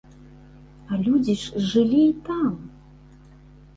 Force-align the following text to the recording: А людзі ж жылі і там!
А 0.93 0.99
людзі 1.07 1.35
ж 1.43 1.63
жылі 1.73 2.01
і 2.07 2.17
там! 2.31 2.51